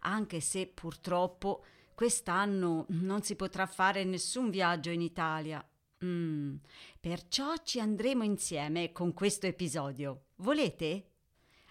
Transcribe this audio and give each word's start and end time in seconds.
anche 0.00 0.40
se 0.40 0.66
purtroppo 0.66 1.64
quest'anno 1.94 2.86
non 2.90 3.22
si 3.22 3.34
potrà 3.34 3.66
fare 3.66 4.04
nessun 4.04 4.50
viaggio 4.50 4.90
in 4.90 5.00
Italia. 5.00 5.66
Mm, 6.04 6.56
perciò 7.00 7.54
ci 7.64 7.80
andremo 7.80 8.22
insieme 8.22 8.92
con 8.92 9.12
questo 9.12 9.46
episodio. 9.46 10.26
Volete? 10.36 11.10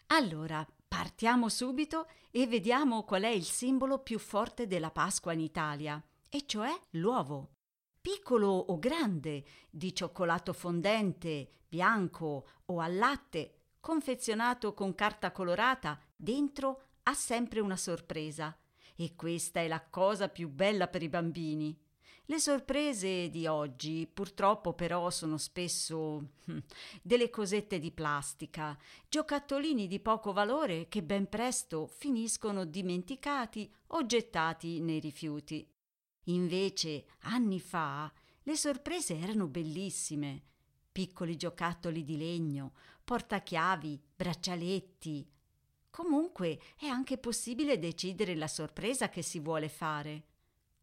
Allora, 0.07 0.67
partiamo 0.85 1.47
subito 1.47 2.07
e 2.29 2.45
vediamo 2.45 3.03
qual 3.03 3.23
è 3.23 3.29
il 3.29 3.45
simbolo 3.45 3.99
più 3.99 4.19
forte 4.19 4.67
della 4.67 4.91
Pasqua 4.91 5.31
in 5.31 5.39
Italia, 5.39 6.03
e 6.29 6.43
cioè 6.45 6.71
l'uovo 6.91 7.56
piccolo 8.07 8.47
o 8.47 8.79
grande, 8.79 9.43
di 9.69 9.93
cioccolato 9.93 10.53
fondente, 10.53 11.49
bianco 11.67 12.47
o 12.67 12.79
al 12.79 12.95
latte, 12.95 13.55
confezionato 13.81 14.73
con 14.73 14.95
carta 14.95 15.33
colorata, 15.33 15.99
dentro 16.15 16.83
ha 17.03 17.13
sempre 17.13 17.59
una 17.59 17.75
sorpresa. 17.75 18.57
E 18.95 19.13
questa 19.13 19.59
è 19.59 19.67
la 19.67 19.81
cosa 19.81 20.29
più 20.29 20.47
bella 20.47 20.87
per 20.87 21.03
i 21.03 21.09
bambini. 21.09 21.77
Le 22.27 22.39
sorprese 22.39 23.29
di 23.29 23.45
oggi 23.45 24.07
purtroppo 24.07 24.71
però 24.71 25.09
sono 25.09 25.37
spesso 25.37 26.29
hm, 26.45 26.59
delle 27.01 27.29
cosette 27.29 27.77
di 27.77 27.91
plastica, 27.91 28.77
giocattolini 29.09 29.85
di 29.85 29.99
poco 29.99 30.31
valore 30.31 30.87
che 30.87 31.03
ben 31.03 31.27
presto 31.27 31.87
finiscono 31.87 32.63
dimenticati 32.63 33.69
o 33.87 34.05
gettati 34.05 34.79
nei 34.79 34.99
rifiuti. 34.99 35.75
Invece, 36.29 37.05
anni 37.21 37.59
fa, 37.59 38.11
le 38.43 38.55
sorprese 38.55 39.17
erano 39.17 39.47
bellissime. 39.47 40.43
Piccoli 40.91 41.35
giocattoli 41.35 42.03
di 42.03 42.17
legno, 42.17 42.73
portachiavi, 43.03 44.01
braccialetti. 44.15 45.29
Comunque 45.89 46.59
è 46.77 46.87
anche 46.87 47.17
possibile 47.17 47.79
decidere 47.79 48.35
la 48.35 48.47
sorpresa 48.47 49.09
che 49.09 49.21
si 49.21 49.39
vuole 49.39 49.69
fare. 49.69 50.25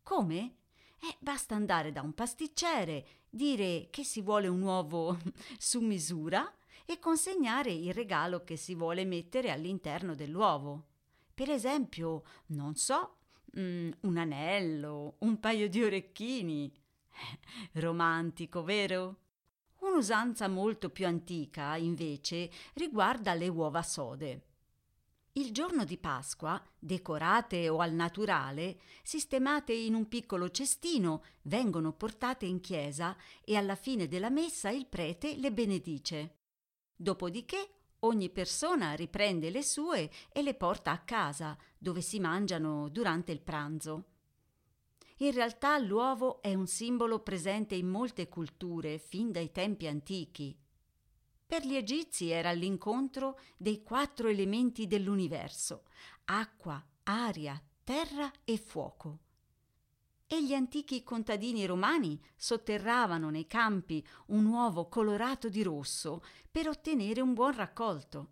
Come? 0.03 0.57
Eh, 1.01 1.17
basta 1.19 1.55
andare 1.55 1.93
da 1.93 2.01
un 2.01 2.15
pasticcere, 2.15 3.07
dire 3.29 3.89
che 3.91 4.05
si 4.05 4.23
vuole 4.23 4.49
un 4.49 4.63
uovo 4.63 5.19
su 5.59 5.81
misura 5.81 6.51
e 6.87 6.99
consegnare 6.99 7.73
il 7.73 7.93
regalo 7.93 8.45
che 8.45 8.57
si 8.57 8.75
vuole 8.75 9.05
mettere 9.05 9.51
all'interno 9.51 10.15
dell'uovo. 10.15 10.87
Per 11.35 11.51
esempio, 11.51 12.23
non 12.47 12.77
so, 12.77 13.17
mm, 13.59 13.91
un 14.01 14.17
anello, 14.17 15.17
un 15.19 15.39
paio 15.41 15.69
di 15.69 15.83
orecchini. 15.83 16.73
Romantico, 17.73 18.63
vero? 18.63 19.19
Un'usanza 19.81 20.49
molto 20.49 20.91
più 20.91 21.07
antica, 21.07 21.77
invece, 21.77 22.51
riguarda 22.75 23.35
le 23.35 23.49
uova 23.49 23.83
sode. 23.83 24.47
Il 25.37 25.51
giorno 25.51 25.85
di 25.85 25.99
Pasqua, 25.99 26.63
decorate 26.79 27.69
o 27.69 27.79
al 27.79 27.93
naturale, 27.93 28.79
sistemate 29.03 29.73
in 29.73 29.95
un 29.95 30.07
piccolo 30.07 30.49
cestino, 30.51 31.25
vengono 31.43 31.93
portate 31.93 32.47
in 32.47 32.61
chiesa 32.61 33.17
e 33.45 33.57
alla 33.57 33.75
fine 33.75 34.07
della 34.07 34.31
messa 34.31 34.71
il 34.71 34.87
prete 34.87 35.35
le 35.37 35.53
benedice. 35.53 36.37
Dopodiché 36.95 37.74
Ogni 38.05 38.29
persona 38.29 38.93
riprende 38.93 39.49
le 39.49 39.63
sue 39.63 40.11
e 40.31 40.43
le 40.43 40.55
porta 40.55 40.91
a 40.91 40.99
casa, 40.99 41.57
dove 41.79 42.03
si 42.03 42.21
mangiano 42.21 42.89
durante 42.91 43.33
il 43.33 43.41
pranzo. 43.41 44.05
In 45.19 45.33
realtà 45.33 45.79
l'uovo 45.79 46.43
è 46.43 46.53
un 46.53 46.67
simbolo 46.67 47.21
presente 47.21 47.75
in 47.75 47.89
molte 47.89 48.29
culture 48.29 48.99
fin 48.99 49.33
dai 49.33 49.51
tempi 49.53 49.87
antichi. 49.87 50.55
Per 51.47 51.65
gli 51.65 51.77
egizi 51.77 52.29
era 52.29 52.53
l'incontro 52.53 53.39
dei 53.57 53.83
quattro 53.83 54.29
elementi 54.29 54.87
dell'universo 54.87 55.85
acqua, 56.27 56.83
aria, 57.05 57.63
terra 57.85 58.31
e 58.45 58.59
fuoco 58.59 59.24
e 60.27 60.45
gli 60.45 60.55
antichi 60.55 61.03
contadini 61.03 61.67
romani 61.67 62.21
sotterravano 62.37 63.31
nei 63.31 63.47
campi 63.47 64.05
un 64.27 64.47
uovo 64.47 64.89
colorato 64.89 65.49
di 65.49 65.63
rosso 65.63 66.23
per 66.51 66.69
ottenere 66.69 67.21
un 67.21 67.35
buon 67.35 67.55
raccolto. 67.55 68.31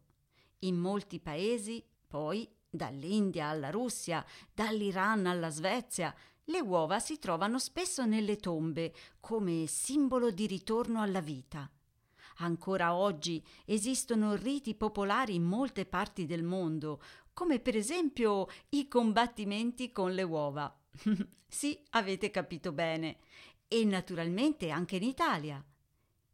In 0.61 0.77
molti 0.77 1.21
paesi, 1.21 1.85
poi, 2.07 2.49
dall'India 2.69 3.49
alla 3.49 3.71
Russia, 3.71 4.25
dall'Iran 4.55 5.27
alla 5.27 5.51
Svezia, 5.51 6.15
le 6.47 6.61
uova 6.61 6.99
si 6.99 7.19
trovano 7.19 7.59
spesso 7.59 8.05
nelle 8.05 8.37
tombe 8.37 8.95
come 9.21 9.67
simbolo 9.67 10.31
di 10.31 10.47
ritorno 10.47 11.01
alla 11.01 11.21
vita. 11.21 11.71
Ancora 12.39 12.95
oggi 12.95 13.45
esistono 13.65 14.35
riti 14.35 14.75
popolari 14.75 15.35
in 15.35 15.45
molte 15.45 15.85
parti 15.85 16.27
del 16.27 16.43
mondo, 16.43 17.01
come 17.33 17.61
per 17.61 17.77
esempio 17.77 18.47
i 18.71 18.89
combattimenti 18.89 19.93
con 19.93 20.13
le 20.13 20.23
uova. 20.23 20.75
sì, 21.47 21.79
avete 21.91 22.31
capito 22.31 22.73
bene. 22.73 23.19
E 23.69 23.85
naturalmente 23.85 24.71
anche 24.71 24.97
in 24.97 25.05
Italia. 25.05 25.65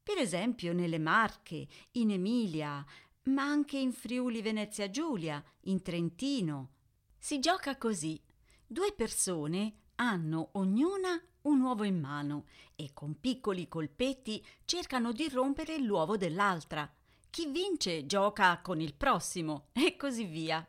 Per 0.03 0.19
esempio 0.19 0.73
nelle 0.73 0.99
Marche, 0.99 1.69
in 1.93 2.11
Emilia, 2.11 2.85
ma 3.25 3.43
anche 3.43 3.79
in 3.79 3.93
Friuli 3.93 4.43
Venezia 4.43 4.91
Giulia, 4.91 5.43
in 5.63 5.83
Trentino. 5.83 6.71
Si 7.19 7.39
gioca 7.39 7.77
così. 7.77 8.21
Due 8.67 8.93
persone 8.93 9.75
hanno 9.97 10.51
ognuna 10.53 11.21
un 11.43 11.61
uovo 11.61 11.85
in 11.85 11.99
mano 11.99 12.47
e 12.75 12.91
con 12.93 13.19
piccoli 13.21 13.69
colpetti 13.69 14.45
cercano 14.65 15.13
di 15.13 15.29
rompere 15.29 15.79
l'uovo 15.79 16.17
dell'altra. 16.17 16.91
Chi 17.31 17.47
vince 17.47 18.07
gioca 18.07 18.61
con 18.61 18.81
il 18.81 18.95
prossimo 18.95 19.69
e 19.73 19.97
così 19.97 20.25
via. 20.25 20.67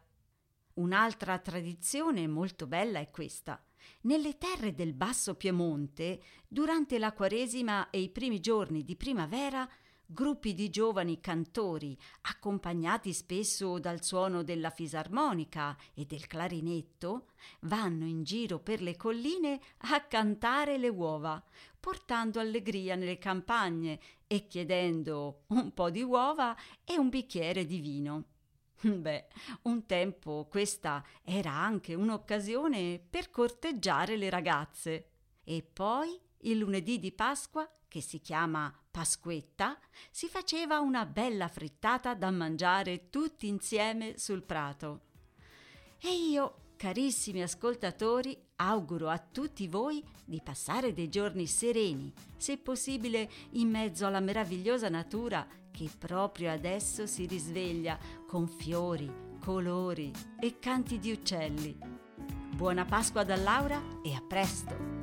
Un'altra 0.75 1.37
tradizione 1.39 2.27
molto 2.27 2.67
bella 2.67 2.99
è 2.99 3.09
questa. 3.09 3.61
Nelle 4.01 4.37
terre 4.37 4.73
del 4.73 4.93
Basso 4.93 5.35
Piemonte, 5.35 6.21
durante 6.47 6.97
la 6.99 7.13
Quaresima 7.13 7.89
e 7.89 8.01
i 8.01 8.09
primi 8.09 8.39
giorni 8.39 8.83
di 8.83 8.95
primavera, 8.95 9.69
gruppi 10.11 10.55
di 10.55 10.71
giovani 10.71 11.19
cantori, 11.19 11.95
accompagnati 12.21 13.13
spesso 13.13 13.77
dal 13.77 14.03
suono 14.03 14.41
della 14.41 14.71
fisarmonica 14.71 15.77
e 15.93 16.05
del 16.05 16.25
clarinetto, 16.25 17.27
vanno 17.61 18.05
in 18.05 18.23
giro 18.23 18.59
per 18.59 18.81
le 18.81 18.95
colline 18.95 19.59
a 19.77 20.01
cantare 20.01 20.79
le 20.79 20.89
uova, 20.89 21.43
portando 21.79 22.39
allegria 22.39 22.95
nelle 22.95 23.19
campagne 23.19 23.99
e 24.25 24.47
chiedendo 24.47 25.43
un 25.49 25.73
po' 25.73 25.91
di 25.91 26.01
uova 26.01 26.57
e 26.83 26.97
un 26.97 27.09
bicchiere 27.09 27.65
di 27.65 27.79
vino. 27.79 28.23
Beh, 28.81 29.27
un 29.63 29.85
tempo 29.85 30.47
questa 30.49 31.03
era 31.23 31.51
anche 31.51 31.93
un'occasione 31.93 33.01
per 33.09 33.29
corteggiare 33.29 34.15
le 34.15 34.29
ragazze. 34.29 35.09
E 35.43 35.63
poi, 35.63 36.17
il 36.41 36.57
lunedì 36.57 36.99
di 36.99 37.11
Pasqua, 37.11 37.69
che 37.87 38.01
si 38.01 38.21
chiama 38.21 38.73
Pasquetta, 38.89 39.77
si 40.11 40.27
faceva 40.27 40.79
una 40.79 41.05
bella 41.05 41.47
frittata 41.47 42.13
da 42.13 42.31
mangiare 42.31 43.09
tutti 43.09 43.47
insieme 43.47 44.17
sul 44.17 44.43
prato. 44.43 45.01
E 45.99 46.13
io, 46.13 46.73
carissimi 46.77 47.41
ascoltatori, 47.41 48.37
auguro 48.57 49.09
a 49.09 49.17
tutti 49.17 49.67
voi 49.67 50.01
di 50.23 50.41
passare 50.41 50.93
dei 50.93 51.09
giorni 51.09 51.47
sereni, 51.47 52.13
se 52.37 52.57
possibile 52.57 53.29
in 53.51 53.69
mezzo 53.69 54.05
alla 54.05 54.21
meravigliosa 54.21 54.87
natura 54.87 55.45
che 55.79 55.89
proprio 55.97 56.51
adesso 56.51 57.07
si 57.07 57.25
risveglia 57.25 57.97
con 58.27 58.49
fiori, 58.49 59.09
colori 59.39 60.11
e 60.37 60.59
canti 60.59 60.99
di 60.99 61.09
uccelli. 61.09 61.77
Buona 62.53 62.83
Pasqua 62.83 63.23
da 63.23 63.37
Laura 63.37 63.81
e 64.03 64.13
a 64.13 64.21
presto! 64.21 64.98